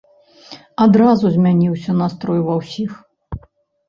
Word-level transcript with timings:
Адразу 0.85 1.25
змяніўся 1.35 1.91
настрой 1.99 2.39
ва 2.47 2.55
ўсіх. 2.61 2.91